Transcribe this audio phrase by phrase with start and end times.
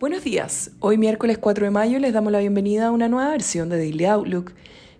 [0.00, 0.70] Buenos días.
[0.80, 4.06] Hoy miércoles 4 de mayo les damos la bienvenida a una nueva versión de Daily
[4.06, 4.52] Outlook.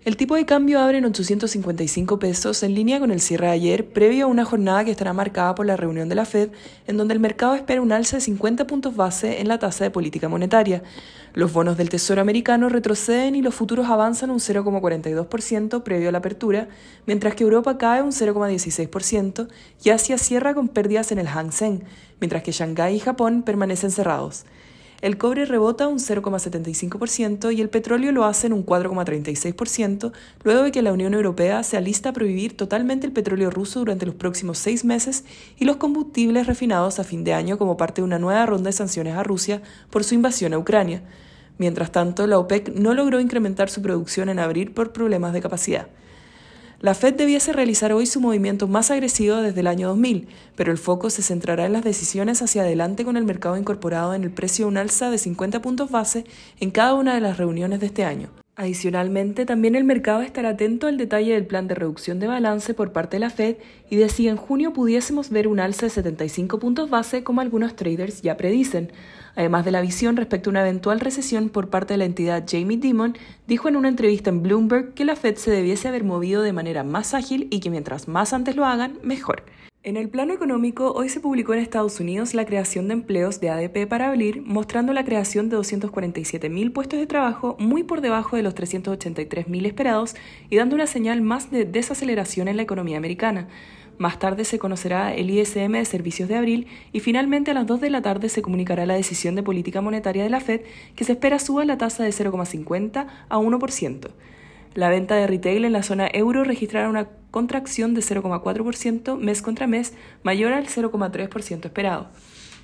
[0.05, 3.89] El tipo de cambio abre en 855 pesos en línea con el cierre de ayer,
[3.89, 6.51] previo a una jornada que estará marcada por la reunión de la Fed,
[6.85, 9.89] en donde el mercado espera un alza de 50 puntos base en la tasa de
[9.89, 10.83] política monetaria.
[11.33, 16.19] Los bonos del Tesoro americano retroceden y los futuros avanzan un 0,42% previo a la
[16.19, 16.69] apertura,
[17.07, 19.47] mientras que Europa cae un 0,16%
[19.83, 21.85] y Asia cierra con pérdidas en el Hang Seng,
[22.19, 24.45] mientras que Shanghái y Japón permanecen cerrados.
[25.01, 30.11] El cobre rebota un 0,75% y el petróleo lo hace en un 4,36%,
[30.43, 34.05] luego de que la Unión Europea se alista a prohibir totalmente el petróleo ruso durante
[34.05, 35.25] los próximos seis meses
[35.57, 38.73] y los combustibles refinados a fin de año como parte de una nueva ronda de
[38.73, 41.01] sanciones a Rusia por su invasión a Ucrania.
[41.57, 45.87] Mientras tanto, la OPEC no logró incrementar su producción en abril por problemas de capacidad.
[46.81, 50.79] La Fed debiese realizar hoy su movimiento más agresivo desde el año 2000, pero el
[50.79, 54.65] foco se centrará en las decisiones hacia adelante con el mercado incorporado en el precio
[54.65, 56.25] de un alza de 50 puntos base
[56.59, 58.31] en cada una de las reuniones de este año.
[58.55, 62.91] Adicionalmente, también el mercado estará atento al detalle del plan de reducción de balance por
[62.91, 63.57] parte de la Fed
[63.91, 67.75] y de si en junio pudiésemos ver un alza de 75 puntos base como algunos
[67.75, 68.91] traders ya predicen.
[69.35, 72.77] Además de la visión respecto a una eventual recesión por parte de la entidad Jamie
[72.77, 76.53] Dimon, dijo en una entrevista en Bloomberg que la Fed se debiese haber movido de
[76.53, 79.43] manera más ágil y que mientras más antes lo hagan, mejor.
[79.83, 83.49] En el plano económico, hoy se publicó en Estados Unidos la creación de empleos de
[83.49, 88.43] ADP para abrir, mostrando la creación de 247.000 puestos de trabajo, muy por debajo de
[88.43, 90.15] los 383.000 esperados
[90.51, 93.47] y dando una señal más de desaceleración en la economía americana.
[94.01, 97.81] Más tarde se conocerá el ISM de servicios de abril y finalmente a las 2
[97.81, 100.61] de la tarde se comunicará la decisión de política monetaria de la Fed
[100.95, 104.07] que se espera suba la tasa de 0,50 a 1%.
[104.73, 109.67] La venta de retail en la zona euro registrará una contracción de 0,4% mes contra
[109.67, 112.09] mes, mayor al 0,3% esperado.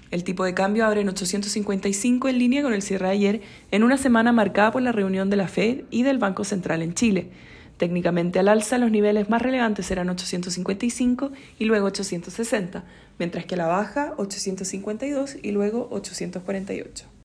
[0.10, 3.84] El tipo de cambio abre en 855 en línea con el cierre de ayer, en
[3.84, 7.30] una semana marcada por la reunión de la Fed y del Banco Central en Chile.
[7.78, 12.84] Técnicamente al alza, los niveles más relevantes serán 855 y luego 860,
[13.20, 17.17] mientras que a la baja 852 y luego 848.